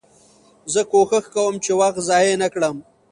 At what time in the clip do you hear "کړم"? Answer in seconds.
2.53-2.77